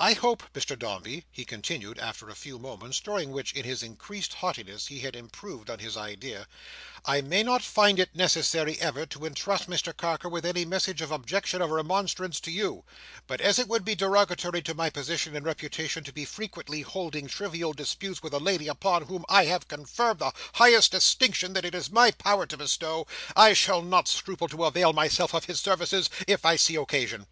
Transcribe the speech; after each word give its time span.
I 0.00 0.14
hope, 0.14 0.42
Mrs 0.54 0.80
Dombey," 0.80 1.24
he 1.30 1.44
continued, 1.44 2.00
after 2.00 2.28
a 2.28 2.34
few 2.34 2.58
moments, 2.58 2.98
during 2.98 3.30
which, 3.30 3.52
in 3.52 3.64
his 3.64 3.80
increasing 3.80 4.34
haughtiness, 4.38 4.88
he 4.88 4.98
had 4.98 5.14
improved 5.14 5.70
on 5.70 5.78
his 5.78 5.96
idea, 5.96 6.48
"I 7.04 7.20
may 7.20 7.44
not 7.44 7.62
find 7.62 8.00
it 8.00 8.12
necessary 8.12 8.80
ever 8.80 9.06
to 9.06 9.24
entrust 9.24 9.70
Mr 9.70 9.96
Carker 9.96 10.28
with 10.28 10.44
any 10.44 10.64
message 10.64 11.00
of 11.00 11.12
objection 11.12 11.62
or 11.62 11.68
remonstrance 11.68 12.40
to 12.40 12.50
you; 12.50 12.84
but 13.28 13.40
as 13.40 13.60
it 13.60 13.68
would 13.68 13.84
be 13.84 13.94
derogatory 13.94 14.62
to 14.62 14.74
my 14.74 14.90
position 14.90 15.36
and 15.36 15.46
reputation 15.46 16.02
to 16.02 16.12
be 16.12 16.24
frequently 16.24 16.82
holding 16.82 17.28
trivial 17.28 17.72
disputes 17.72 18.20
with 18.20 18.34
a 18.34 18.40
lady 18.40 18.66
upon 18.66 19.04
whom 19.04 19.24
I 19.28 19.44
have 19.44 19.68
conferred 19.68 20.18
the 20.18 20.32
highest 20.54 20.90
distinction 20.90 21.52
that 21.52 21.64
it 21.64 21.76
is 21.76 21.86
in 21.86 21.94
my 21.94 22.10
power 22.10 22.46
to 22.46 22.56
bestow, 22.56 23.06
I 23.36 23.52
shall 23.52 23.82
not 23.82 24.08
scruple 24.08 24.48
to 24.48 24.64
avail 24.64 24.92
myself 24.92 25.34
of 25.34 25.44
his 25.44 25.60
services 25.60 26.10
if 26.26 26.44
I 26.44 26.56
see 26.56 26.74
occasion." 26.74 27.28